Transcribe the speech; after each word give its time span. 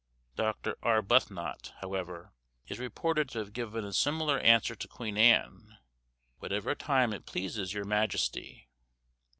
Dr. 0.35 0.77
Arbuthnot, 0.81 1.73
however, 1.81 2.33
is 2.67 2.79
reported 2.79 3.29
to 3.29 3.37
have 3.37 3.53
given 3.53 3.85
a 3.85 3.93
similar 3.93 4.39
answer 4.39 4.73
to 4.73 4.87
Queen 4.87 5.15
Anne, 5.15 5.77
"Whatever 6.39 6.73
time 6.73 7.13
it 7.13 7.27
pleases 7.27 7.75
your 7.75 7.85
majesty." 7.85 8.67